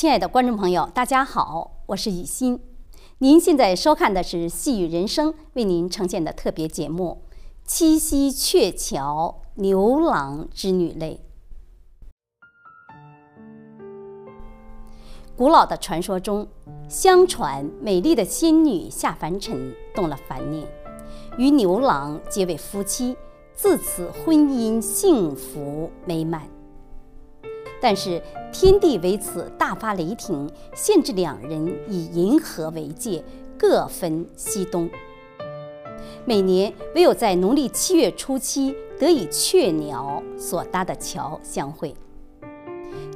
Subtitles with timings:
[0.00, 2.58] 亲爱的观众朋友，大家好，我是雨欣。
[3.18, 7.24] 您现在收看的是《细雨人生》为您呈现的特别节目
[7.66, 11.20] 《七夕鹊桥牛郎织女泪》。
[15.36, 16.48] 古老的传说中，
[16.88, 20.66] 相传美丽的仙女下凡尘，动了凡念，
[21.36, 23.14] 与牛郎结为夫妻，
[23.52, 26.48] 自此婚姻幸福美满。
[27.82, 28.20] 但是
[28.52, 33.24] 天帝为此大发雷霆，限制两人以银河为界，
[33.58, 34.88] 各分西东。
[36.26, 41.94] 每年唯有在农历七月初七得以鹊鸟所搭的桥相会。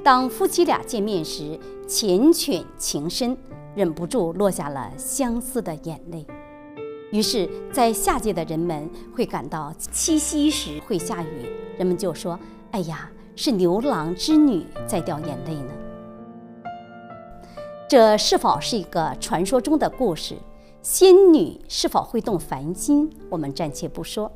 [0.02, 3.36] 当夫妻俩见面时，缱绻情深，
[3.74, 6.27] 忍不住落下了相思的眼泪。
[7.12, 11.46] 于是，在下界的人们会感到七夕时会下雨，
[11.77, 12.39] 人们就说
[12.72, 15.72] ：“哎呀。”是牛郎织女在掉眼泪呢？
[17.88, 20.36] 这是否是一个传说中的故事？
[20.82, 23.10] 仙女是否会动凡心？
[23.30, 24.30] 我们暂且不说。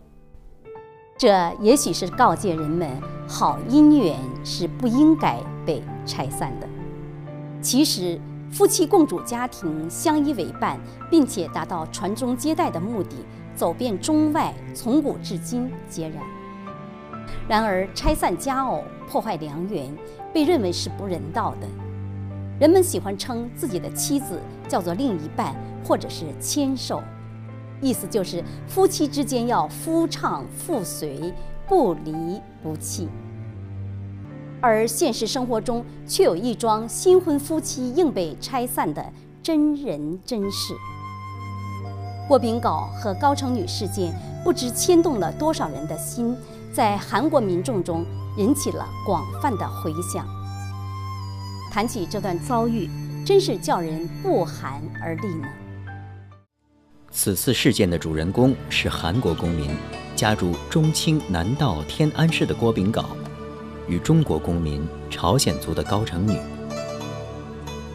[1.17, 2.89] 这也许是告诫人们，
[3.27, 6.69] 好姻缘是不应该被拆散的。
[7.61, 10.79] 其实，夫妻共主家庭，相依为伴，
[11.11, 13.17] 并且达到传宗接代的目的，
[13.55, 16.23] 走遍中外，从古至今皆然。
[17.49, 19.91] 然而，拆散佳偶、破坏良缘，
[20.33, 21.67] 被认为是不人道的。
[22.61, 27.03] 人们喜欢称自己的妻子叫做另一半，或者是牵手，
[27.81, 31.33] 意思就是夫妻之间要夫唱妇随，
[31.69, 33.09] 不离不弃。
[34.61, 40.75] 而现实生活中，却有一桩新婚夫妻硬被拆散的真人真事。
[42.27, 44.13] 郭炳镐和高成女事件，
[44.43, 46.37] 不知牵动了多少人的心。
[46.79, 48.07] 在韩国民众中
[48.37, 50.25] 引起了广泛的回响。
[51.73, 52.89] 谈起这段遭遇，
[53.27, 55.49] 真是叫人不寒而栗呢。
[57.11, 59.73] 此次事件的主人公是韩国公民，
[60.15, 63.07] 家住中清南道天安市的郭炳镐，
[63.89, 66.39] 与中国公民朝鲜族的高成女。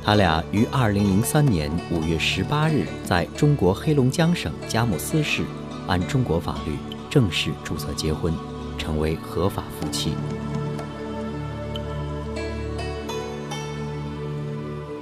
[0.04, 5.46] 他俩于2003年5月18日在中国黑龙江省佳木斯市
[5.88, 6.76] 按中国法律
[7.10, 8.34] 正式注册结婚。
[8.78, 10.14] 成为合法夫妻。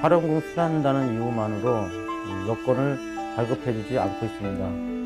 [0.00, 2.98] 활용공 수단다는 이유만으로 여권을
[3.36, 4.96] 발급해주지 않고 있습니다.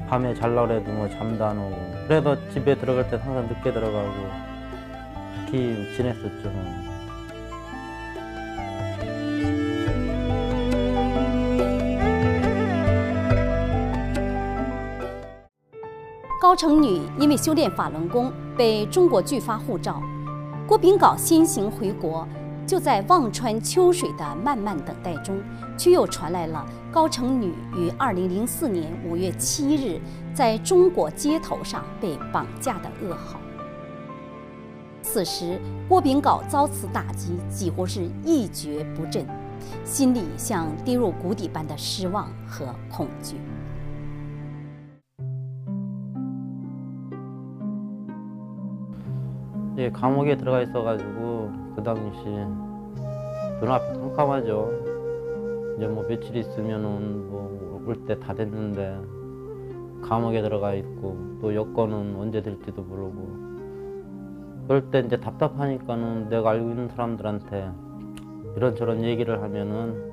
[0.09, 1.77] 밤에 잘라래도 뭐 잠도 안 오고
[2.07, 4.13] 그래서 집에 들어갈 때 항상 늦게 들어가고
[5.51, 6.53] 그렇게 지냈었죠.
[16.41, 20.01] “高城女”因为修炼法轮功被中国拒发护照，
[20.70, 22.28] 郭炳镐先行回国。
[22.68, 25.42] 就在望穿秋水的漫漫等待中，
[25.76, 30.00] 却又传来了高成女于2004年5月7日
[30.36, 33.40] 在中国街头上被绑架的噩耗。
[35.02, 39.26] 此时，郭炳镐遭此打击，几乎是一蹶不振，
[39.84, 43.38] 心里像跌入谷底般的失望和恐惧。
[49.80, 52.20] 예, 감옥에 들어가 있어가지고 그 당시
[53.62, 54.70] 눈앞이 캄캄하죠.
[55.78, 59.00] 이제 뭐 며칠 있으면은 뭐올 때 다 됐는데
[60.02, 63.40] 감옥에 들어가 있고 또 여권은 언제 될지도 모르고.
[64.68, 67.72] 그럴 때 이제 답답하니까는 내가 알고 있는 사람들한테
[68.58, 70.10] 이런저런 얘기를 하면은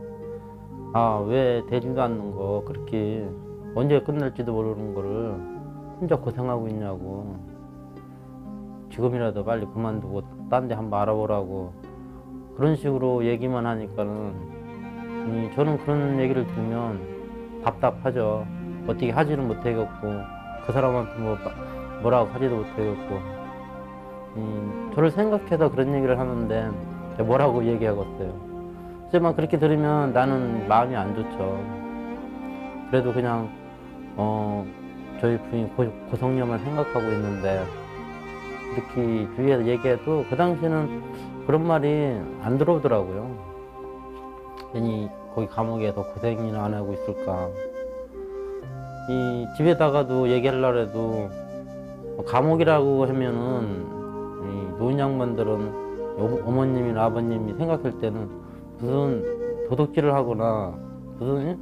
[0.94, 2.62] 아 왜 되지도 않는 거?
[2.64, 3.28] 그렇게
[3.74, 5.34] 언제 끝날지도 모르는 거를
[6.00, 7.36] 혼자 고생하고 있냐고
[8.96, 11.72] 지금이라도 빨리 그만두고 딴 데 한번 알아보라고
[12.56, 17.00] 그런 식으로 얘기만 하니까는 음, 저는 그런 얘기를 들으면
[17.62, 18.46] 답답하죠.
[18.86, 19.86] 어떻게 하지는 못하겠고
[20.66, 21.36] 그 사람한테 뭐
[22.02, 23.20] 뭐라고 하지도 못하겠고
[24.36, 26.70] 음, 저를 생각해서 그런 얘기를 하는데
[27.22, 28.46] 뭐라고 얘기하겠어요.
[29.04, 31.60] 하지만 그렇게 들으면 나는 마음이 안 좋죠.
[32.90, 33.50] 그래도 그냥
[34.16, 34.64] 어,
[35.20, 37.62] 저희 부인 고, 고성녀만 생각하고 있는데
[38.74, 41.02] 이렇게 주위에서 얘기해도 그 당시에는
[41.46, 43.36] 그런 말이 안 들어오더라고요.
[44.72, 47.48] 괜히 거기 감옥에서 고생이나 안 하고 있을까.
[49.08, 51.30] 이 집에다가도 얘기하려고 해도
[52.26, 53.86] 감옥이라고 하면은
[54.42, 55.86] 이 노인 양반들은
[56.44, 58.28] 어머님이나 아버님이 생각할 때는
[58.78, 60.74] 무슨 도둑질을 하거나
[61.18, 61.58] 무슨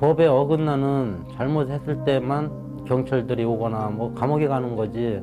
[0.00, 5.22] 법에 어긋나는 잘못했을 때만 경찰들이 오거나 뭐 감옥에 가는 거지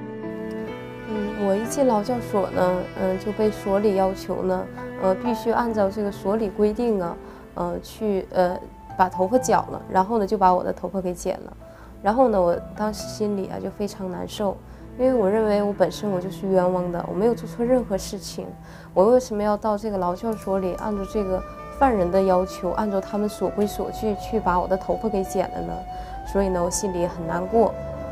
[1.51, 4.65] 我一进劳教所呢，嗯，就被所里要求呢，
[5.03, 7.13] 呃，必须按照这个所里规定啊，
[7.55, 8.57] 呃，去呃
[8.97, 11.51] 把头发剪了，然后呢就把我的头发给剪了，
[12.01, 14.55] 然后呢我当时心里啊就非常难受，
[14.97, 18.47] 因为我认为我本身我就是冤枉的，我没有做错任何事情，
[18.93, 21.43] 我为什么要到这个劳教所里按照这个
[21.77, 25.73] 犯人的要求，按照他们所规所矩去把我的头发给剪了呢？
[26.31, 27.73] 所以呢我心里很难过。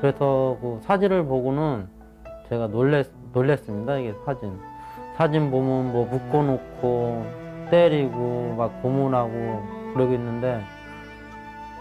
[0.00, 1.88] 그래서 그 사진을 보고는
[2.48, 3.98] 제가 놀랬 놀랬습니다.
[3.98, 4.58] 이게 사진
[5.16, 7.26] 사진 보면 뭐 묶어놓고
[7.70, 9.62] 때리고 막 고문하고
[9.94, 10.60] 그러고 있는데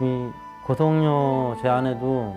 [0.01, 0.29] 이
[0.65, 2.35] 고성녀 제 아내도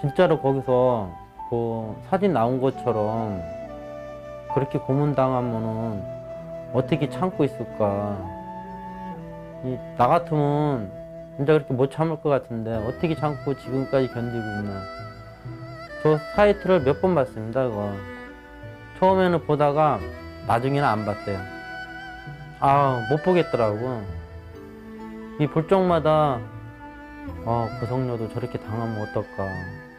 [0.00, 1.10] 진짜로 거기서
[1.50, 3.40] 그 사진 나온 것처럼
[4.54, 6.02] 그렇게 고문당하면은
[6.72, 8.16] 어떻게 참고 있을까.
[9.64, 10.90] 이, 나 같으면
[11.36, 14.82] 진짜 그렇게 못 참을 것 같은데 어떻게 참고 지금까지 견디고 있나.
[16.02, 17.92] 저 사이트를 몇 번 봤습니다, 그거.
[18.98, 19.98] 처음에는 보다가
[20.46, 21.38] 나중에는 안 봤대요.
[22.60, 24.02] 아, 못 보겠더라고.
[25.40, 26.40] 이 볼 적마다
[27.44, 29.48] 어, 고성녀도 저렇게 당하면 어떨까.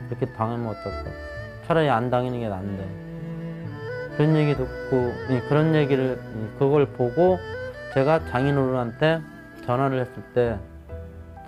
[0.10, 1.12] 이렇게 당하면 어떨까.
[1.67, 2.84] 차라리 안 당하는 게 나은데.
[4.15, 7.38] 그런 얘기 듣고, 예, 그런 얘기를, 예, 그걸 보고
[7.94, 9.22] 제가 장인어른한테
[9.65, 10.58] 전화를 했을 때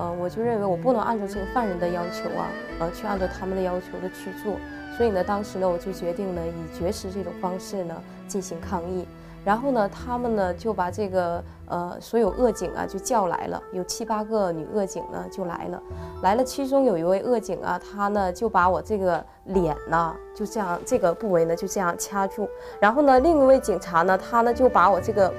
[0.00, 4.56] 呃，我就认为我不能按照这个犯人的要求啊，呃，去按照他们的要求的去做，
[4.96, 7.94] 所以呢，当时呢，我就决定呢，以绝食这种方式呢
[8.26, 9.06] 进行抗议。
[9.44, 15.82] 然后呢，他们呢就把这个呃所有恶警啊就叫来了，有七八个女恶警呢就来了，
[16.22, 22.48] 来了，其中有一位恶警啊，他呢就把我这个脸呢就这样这个部位呢就这样掐住，
[22.80, 25.32] 然后呢，另一位警察呢，他呢就把我这个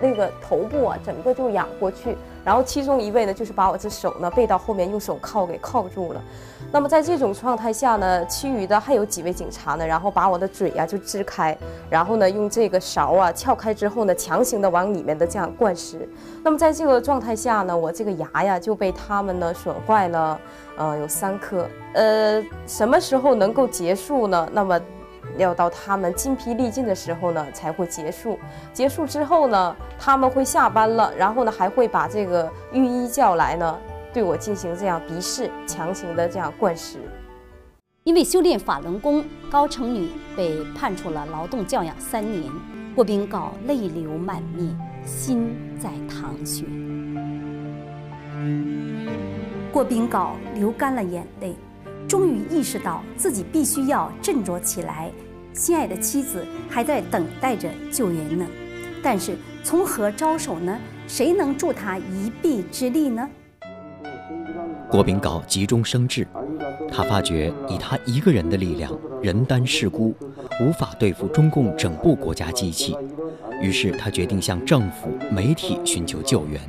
[0.00, 2.16] 那个头部啊整个就仰过去，
[2.48, 6.22] 然后其中一位呢就是把我这手呢背到后面用手铐给铐住了。
[6.72, 11.54] 那么在这种状态下呢，其余的还有几位警察呢，然后把我的嘴呀、就支开，
[11.90, 16.08] 然后呢用这个勺啊撬开之后呢，强行的往里面的这样灌食。
[16.42, 20.40] 那么在这个状态下呢，我这个牙呀就被他们呢损坏了，
[20.78, 21.68] 呃有三颗。
[21.92, 24.48] 呃，什么时候能够结束呢？
[24.54, 24.80] 那么
[25.38, 28.38] 要到他们筋疲力尽的时候呢才会结束。
[28.72, 33.78] 结束之后呢，他们会下班了，然后呢还会把这个御医叫来呢。
[34.12, 36.98] 对我进行这样逼视、强行的这样灌食。
[38.04, 42.50] 因为修炼法轮功，高成女被判处了劳动教养三年。
[42.94, 46.64] 郭炳镐泪流满面，心在淌血。
[49.70, 51.54] 郭炳镐流干了眼泪，
[52.08, 55.12] 终于意识到自己必须要振作起来。
[55.58, 58.46] 心爱的妻子还在等待着救援呢，
[59.02, 60.78] 但是从何着手呢？
[61.08, 63.28] 谁能助他一臂之力呢？
[64.88, 66.24] 郭炳镐急中生智，
[66.92, 70.14] 他发觉以他一个人的力量，人单势孤，
[70.60, 72.96] 无法对付中共整部国家机器。
[73.60, 76.60] 于是他决定向政府、媒体寻求救援。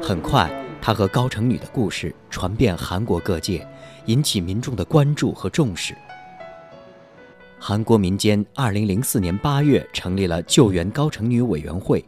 [0.00, 3.66] 很快，他和高成女的故事传遍韩国各界，
[4.06, 5.94] 引起民众的关注和重视。
[7.62, 12.02] 韩国民间2004年8月成立了救援高成女委员会。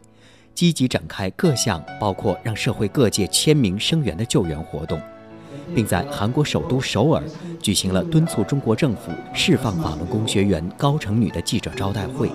[0.55, 4.99] 积极展开各项包括让社会各界签名声援的救援活动，
[5.75, 7.23] 并在韩国首都首尔
[7.59, 12.31] 举行了敦促中国政府释放法轮功学员高成女的记者招待会。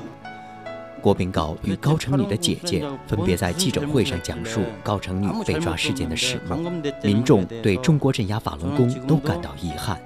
[1.00, 6.56] 郭炳镐与高成女的姐姐分别在记者会上讲述高成女被抓事件的始末，
[7.02, 10.00] 民众对中国镇压法轮功都感到遗憾。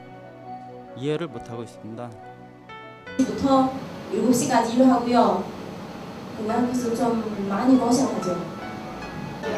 [6.38, 8.62] 그만큼 좀 많이 고생하죠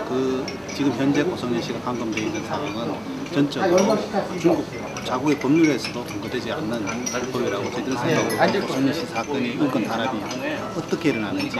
[0.08, 0.44] 그
[0.74, 2.94] 지금 현재 고성년씨가 감금돼있는 상황은
[3.32, 3.98] 전적으로
[4.40, 4.64] 중국
[5.04, 6.86] 자국의 법률에서도통과되지 않는
[7.32, 10.18] 법이라고 저희들은 생각하고 고성년씨사건의인권 탄압이
[10.76, 11.56] 어떻게 일어나는지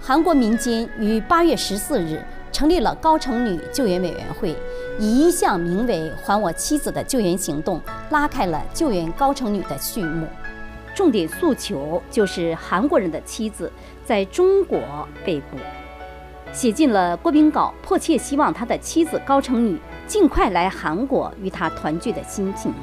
[0.02, 4.56] 韩国民间于八月十四日成立了高成女救援委员会，
[5.00, 10.28] 以一项名为“还我妻子”的救援行动拉开了救援高城女的序幕。
[10.94, 13.72] 重点诉求就是韩国人的妻子
[14.06, 14.80] 在中国
[15.26, 15.58] 被捕，
[16.52, 22.75] 写进了郭炳稿，迫切希望他的妻子高城女 尽快来韩国与他团聚的心情。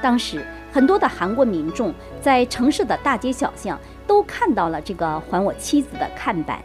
[0.00, 6.62] 当时，很多的韩国民众在城市的大街小巷都看到了这个“还我妻子”的看板。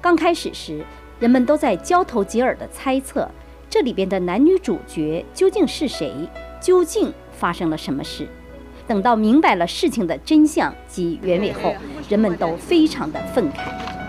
[0.00, 0.84] 刚开始时，
[1.18, 3.28] 人们都在交头接耳地猜测，
[3.68, 6.14] 这里边的男女主角究竟是谁，
[6.60, 8.28] 究竟发生了什么事。
[8.86, 11.74] 等到明白了事情的真相及原委后，
[12.08, 13.99] 人们都非常的愤慨。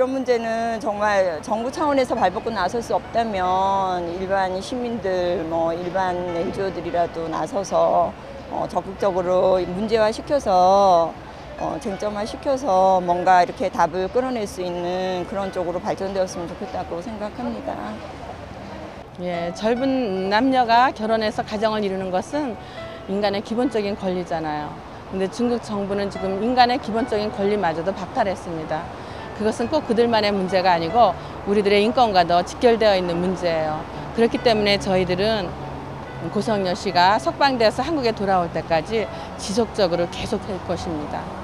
[0.00, 8.10] 이런 문제는 정말 정부 차원에서 발벗고 나설 수 없다면 일반 시민들, 뭐 일반 NGO들이라도 나서서
[8.50, 11.12] 어, 적극적으로 문제화 시켜서
[11.58, 17.76] 어, 쟁점화 시켜서 뭔가 이렇게 답을 끌어낼 수 있는 그런 쪽으로 발전되었으면 좋겠다고 생각합니다.
[19.20, 22.56] 예, 젊은 남녀가 결혼해서 가정을 이루는 것은
[23.06, 24.74] 인간의 기본적인 권리잖아요.
[25.10, 29.09] 근데 중국 정부는 지금 인간의 기본적인 권리마저도 박탈했습니다.
[29.40, 31.14] 그것은 꼭 그들만의 문제가 아니고
[31.46, 33.82] 우리들의 인권과도 직결되어 있는 문제예요.
[34.14, 35.48] 그렇기 때문에 저희들은
[36.30, 41.39] 고성여 씨가 석방돼서 한국에 돌아올 때까지 지속적으로 계속할 것입니다.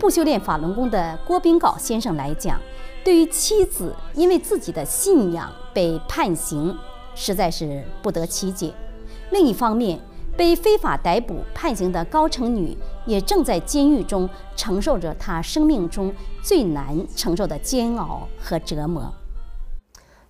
[0.00, 2.58] 不修炼法轮功的郭炳镐先生来讲，
[3.04, 6.74] 对于妻子因为自己的信仰被判刑，
[7.14, 8.72] 实在是不得其解。
[9.30, 10.00] 另一方面，
[10.38, 16.10] 被非法逮捕判刑的高成女也正在监狱中承受着她生命中
[16.42, 19.12] 最难承受的煎熬和折磨。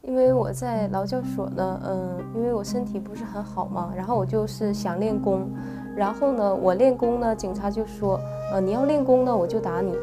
[0.02, 5.48] 因为我在劳教所呢，嗯，因为我身体不是很好嘛，然后我就是想练功，
[5.96, 8.18] 然后呢，我练功呢，警察就说，
[8.52, 9.96] 呃，你要练功呢，我就打你，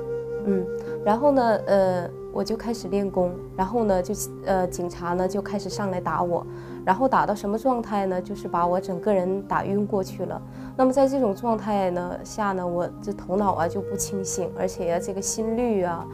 [0.45, 0.65] 嗯，
[1.03, 4.13] 然后呢，呃，我就开始练功，然后呢，就
[4.45, 6.45] 呃，警察呢就开始上来打我，
[6.85, 8.21] 然后打到什么状态呢？
[8.21, 10.41] 就是把我整个人打晕过去了。
[10.75, 16.05] 那么在这种状态呢下呢，我这头脑啊就不清醒，而且呀、这个心率啊，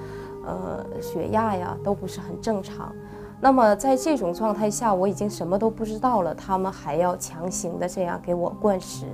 [0.45, 2.93] 呃，血压呀都不是很正常。
[3.41, 9.05] 那么在这种状态下，我已经什么都不知道了，他们还要强行的这样给我灌食。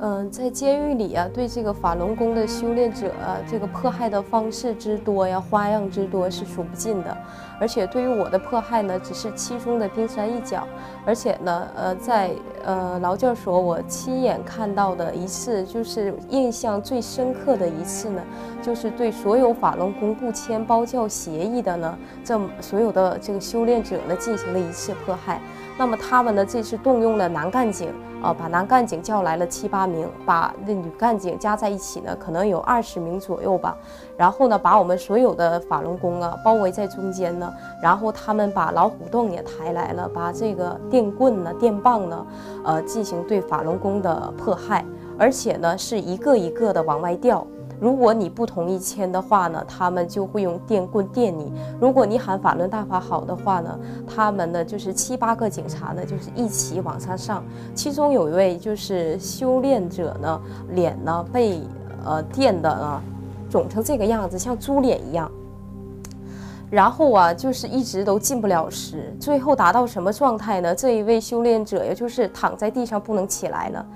[0.00, 3.12] 嗯，在监狱里啊，对这个法轮功的修炼者，
[3.48, 7.16] 这个迫害的方式之多呀，花样之多是数不尽的。
[7.60, 10.66] 而且对于我的迫害呢，只是其中的冰山一角。
[11.06, 12.32] 而且呢，呃，在
[12.64, 18.20] 呃劳教所，我亲眼看到的一次，就是印象最深刻的一次呢，
[18.60, 25.40] 就是对所有法轮功不签包教协议的呢，这所有的这个修炼者呢，进行了一次迫害。
[25.76, 33.76] 那么他们呢，这次动用了男干警啊、把男干警叫来了七八名，把那女干警加在一起呢，可能有二十名左右吧。
[34.16, 42.26] 然后呢，把我们所有的法轮功啊包围在中间呢，然后他们把老虎洞也抬来了，把这个电棍呢、电棒呢，
[42.64, 44.82] 呃，进行对法轮功的迫害，
[45.18, 47.46] 而且呢是一个一个的往外调。
[47.84, 57.44] 如果你不同意签的话呢，他们就会用电棍电你；如果你喊法轮大法好的话呢，他们呢就是七八个警察呢，就是一起往上上。
[57.74, 61.60] 其中有一位就是修炼者呢，脸呢被
[62.06, 63.02] 呃电的呢，
[63.50, 65.30] 肿成这个样子，像猪脸一样。
[66.70, 70.74] 然后啊，就是一直都进不了食，最后达到什么状态呢？
[70.74, 73.86] 这一位修炼者，也就是躺在地上不能起来了。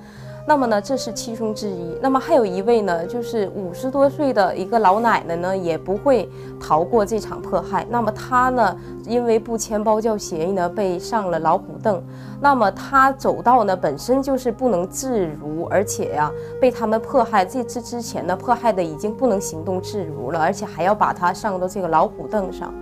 [0.48, 1.98] 那么呢，这是其中之一。
[2.00, 6.26] 那么还有一位呢，就是五十多岁的一个老奶奶呢，也不会
[6.58, 7.86] 逃过这场迫害。
[7.90, 12.02] 那么她呢，因为不签包教协议呢，被上了老虎凳。
[12.40, 17.44] 那么她走道呢，本身就是不能自如，而且呀，被他们迫害。
[17.44, 22.72] 这次之前呢，迫害的已经不能行动自如了，而且还要把她上到这个老虎凳上。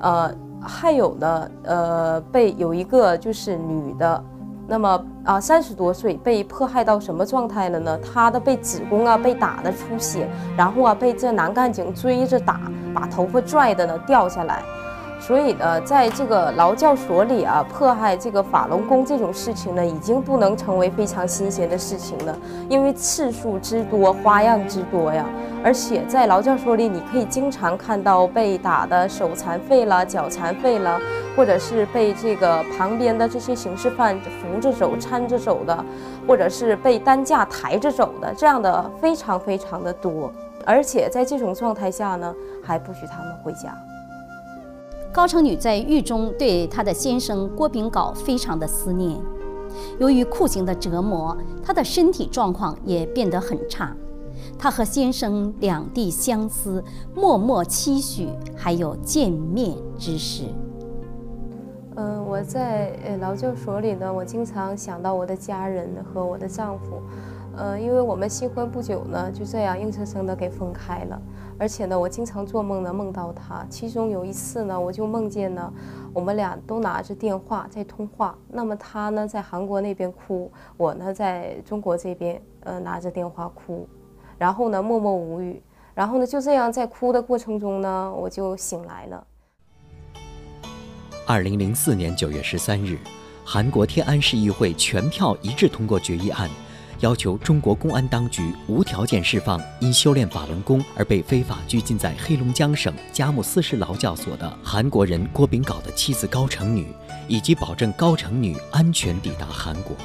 [0.00, 4.24] 呃，还有呢，呃，被有一个就是女的。
[4.66, 7.98] 那么啊，三十多岁被迫害到什么状态了呢？
[7.98, 12.60] 他的被子宫啊被打的出血，然后啊被这男干警追着打，
[12.94, 14.62] 把头发拽的呢掉下来。
[15.26, 25.24] 所以呢，在这个劳教所里啊，迫害这个法轮功这种事情呢，已经不能成为非常新鲜的事情了，因为次数之多，花样之多呀。
[25.64, 31.00] 而且在劳教所里，你可以经常看到被打的手残废了、脚残废了，
[31.34, 35.84] 或者是被这个旁边的这些刑事犯扶着走、搀着走的，
[36.28, 40.30] 或者是被担架抬着走的，这样的非常非常的多。
[40.66, 43.74] 而且在这种状态下呢，还不许他们回家。
[45.14, 49.16] 高成女在狱中对她的先生郭炳镐非常的思念，
[50.00, 53.96] 由于酷刑的折磨，她的身体状况也变得很差。
[54.58, 56.82] 她和先生两地相思，
[57.14, 60.46] 默默期许还有见面之时。
[61.94, 67.00] 嗯，我在呃劳教所里呢，我经常想到我的家人和我的丈夫。
[67.56, 71.22] 呃，因为我们新婚不久呢，就这样硬生生的给分开了。
[71.56, 73.64] 而且呢，我经常做梦呢，梦到他。
[73.70, 75.72] 其中有一次呢，我就梦见呢，
[76.12, 78.36] 我们俩都拿着电话在通话。
[78.48, 83.88] 那么他呢，在韩国那边哭，我呢，在中国这边呃拿着电话哭，
[84.36, 85.62] 然后呢默默无语。
[85.94, 89.26] 然后呢，就这样在哭的过程中呢，我就醒来了。
[91.24, 92.98] 二零零四年九月十三日，
[93.44, 96.50] 韩国天安市议会全票一致通过决议案。
[97.00, 106.86] 要求中国公安当局无条件释放因修炼法轮功而被非法拘禁在黑龙江省佳木斯市劳教所的韩国人郭炳镐的妻子高成女，
[107.28, 109.96] 以及保证高成女安全抵达韩国。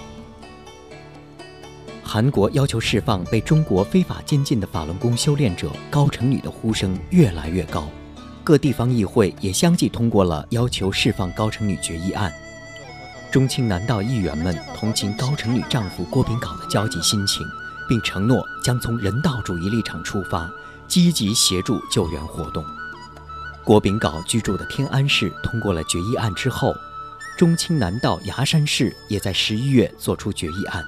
[2.03, 7.87] 韩国要求释放被中国非法监禁的法轮功修炼者高成女的呼声越来越高，
[8.43, 12.33] 各地方议会也相继通过了要求释放高成女决议案。
[13.31, 17.45] 中青南道议员们同情高成女丈夫郭炳镐的焦急心情，
[17.87, 20.51] 并承诺将从人道主义立场出发，
[20.87, 22.65] 积极协助救援活动。
[23.63, 26.73] 郭炳镐居住的天安市通过了决议案之后，
[27.37, 30.83] 中青南道牙山市也在十一月做出决议案。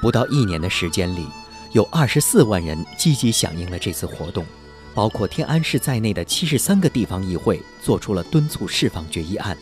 [0.00, 1.26] 不到一年的时间里，
[1.74, 4.46] 有二十四万人积极响应了这次活动，
[4.94, 9.54] 包括天安市在内的七十三个地方议会做出了敦促释放决议案。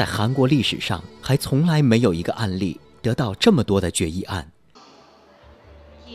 [0.00, 4.50] 在韩国历史上，还从来没有一个案例得到这么多的决议案。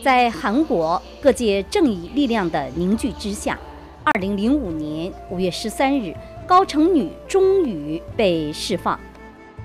[0.02, 3.56] 在韩国各界正义力量的凝聚之下，
[4.02, 6.12] 二零零五年五月十三日，
[6.48, 8.98] 高成女终于被释放。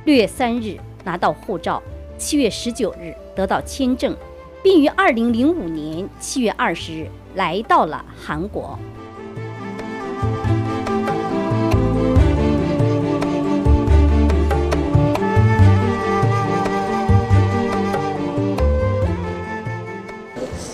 [0.05, 1.81] 六月三日拿到护照，
[2.15, 4.15] 七月十九日得到签证，
[4.61, 8.77] 并于二零零五年七月二十日来到了韩国。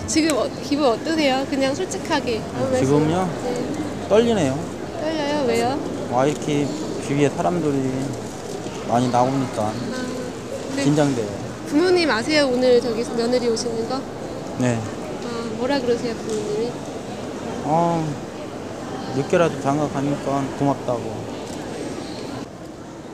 [0.08, 1.44] 지금 어, 기분 어떠세요?
[1.50, 2.40] 그냥 솔직하게.
[2.78, 3.28] 지금요?
[4.08, 4.58] 떨리네요.
[5.00, 5.44] 떨려요?
[5.46, 5.78] 왜요?
[6.10, 6.66] 와 이렇게
[7.06, 7.90] 주위에 사람들이
[8.88, 9.72] 많이 나오니까
[10.76, 10.84] 네.
[10.84, 11.26] 긴장돼요.
[11.66, 12.48] 부모님 아세요?
[12.50, 14.00] 오늘 저기서 며느리 오시는 거?
[14.58, 14.78] 네.
[15.24, 16.70] 아, 뭐라 그러세요, 부모님이?
[17.64, 18.08] 어,
[19.14, 21.28] 늦게라도 장가 가니까 고맙다고.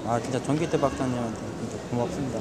[0.06, 2.38] 아 진짜 전기태 박사님한테 진짜 고맙습니다.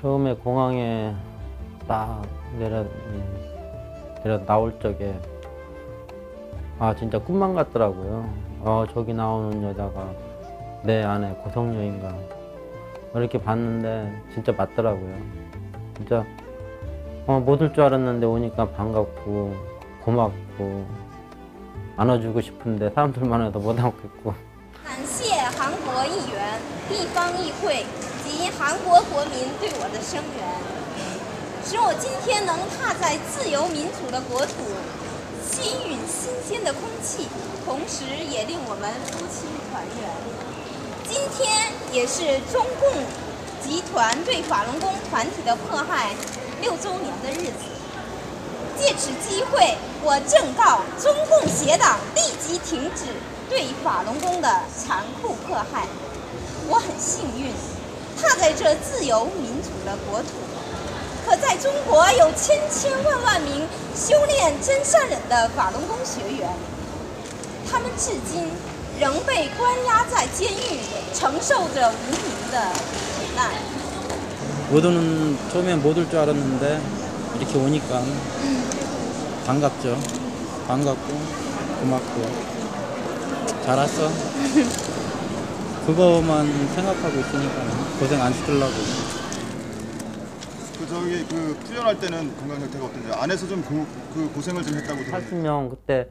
[0.00, 1.14] 처음에 공항에
[1.88, 2.22] 딱
[2.58, 2.84] 내려
[4.22, 5.14] 내려 나올 적에
[6.78, 8.28] 아 진짜 꿈만 같더라고요.
[8.60, 10.10] 어 저기 나오는 여자가
[10.82, 12.14] 내 안에 고성녀인가
[13.14, 15.16] 이렇게 봤는데 진짜 맞더라고요.
[15.96, 16.24] 진짜
[17.26, 19.54] 어, 못 올 줄 알았는데 오니까 반갑고
[20.04, 20.84] 고맙고
[21.96, 24.34] 안아주고 싶은데 사람들 많아서 못 안겠고
[24.84, 27.86] 感谢韩国议员、地方议会
[28.57, 30.45] 韩国国民对我的声援，
[31.67, 34.53] 使我今天能踏在自由民主的国土，
[35.45, 37.27] 吸吮新鲜的空气，
[37.65, 40.09] 同时也令我们夫妻团圆。
[41.07, 42.93] 今天也是中共
[43.61, 46.15] 集团对法轮功团体的迫害
[46.61, 47.69] 六周年的日子。
[48.77, 53.05] 借此机会，我正告中共邪党立即停止
[53.49, 55.85] 对法轮功的残酷迫害。
[56.69, 57.51] 我很幸运，
[58.20, 60.28] 踏在这自由民主的国土，
[61.26, 66.48] 可在中国有千千万万名修炼真善忍的法轮功学员，
[67.70, 68.48] 他们至今
[69.00, 70.80] 仍被关押在监狱，
[71.14, 72.60] 承受着无名的
[73.16, 73.50] 苦难。
[74.70, 76.80] 못 오는 처음엔 못 올 줄 알았는데
[77.38, 78.02] 이렇게 오니까
[79.46, 79.98] 반갑죠.
[80.66, 81.20] 반갑고
[81.80, 82.54] 고맙고
[83.66, 84.10] 잘 왔어.
[85.86, 87.62] 그거만 생각하고 있으니까
[87.99, 88.71] 고생 안 시키려고.
[90.79, 95.69] 그 저기 그 투연할 때는 건강 상태가 어떤지 안에서 좀그 고생을 좀 했다고 들었는데 80명
[95.69, 96.09] 그때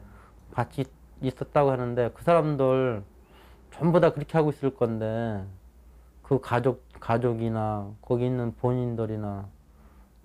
[0.52, 0.84] 같이
[1.22, 3.02] 있었다고 하는데 그 사람들
[3.72, 5.42] 전부 다 그렇게 하고 있을 건데
[6.22, 9.48] 그 가족 가족이나 거기 있는 본인들이나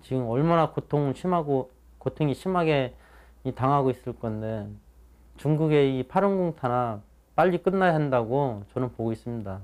[0.02, 2.94] 지금 얼마나 고통을 심하고 고통이 심하게
[3.42, 4.68] 이 당하고 있을 건데
[5.38, 7.00] 중국의 이 파룬궁 탄압
[7.34, 9.60] 빨리 끝나야 한다고 저는 보고 있습니다.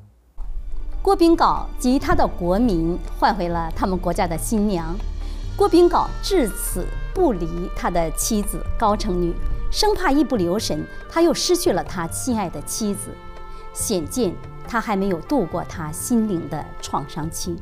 [1.03, 4.95] 郭炳镐及他的国民换回了他们国家的新娘。
[5.57, 9.35] 郭炳镐至此不离他的妻子高成女，
[9.71, 13.11] 生怕一不留神他又失去了他心爱的妻子，
[13.73, 14.35] 显见
[14.69, 17.57] 他还没有度过他心灵的创伤期。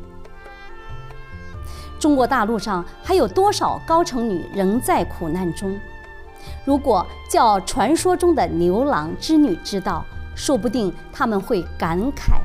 [1.99, 5.79] 中国大陆上还有多少高成女仍在苦难中？
[6.65, 12.39] 如果叫传说中的牛郎织女知道，说不定他们会感慨：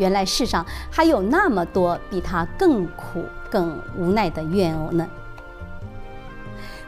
[0.00, 5.06] 原来世上还有那么多比他更苦、更无奈的怨偶呢。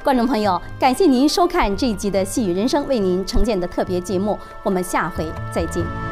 [0.02, 6.11] 观众朋友，感谢您收看这一集的《细雨人生》为您呈现的特别节目，我们下回再见。